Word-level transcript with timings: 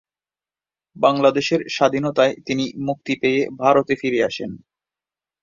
বাংলাদেশের 0.95 1.61
স্বাধীনতায় 1.69 2.33
তিনি 2.45 2.65
মুক্তি 2.87 3.13
পেয়ে 3.21 3.41
ভারতে 3.61 3.93
ফিরে 3.95 4.19
আসেন। 4.23 4.51